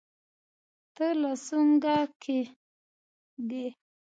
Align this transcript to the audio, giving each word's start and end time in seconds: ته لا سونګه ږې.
ته 0.95 1.07
لا 1.21 1.31
سونګه 1.45 1.95
ږې. 2.21 2.39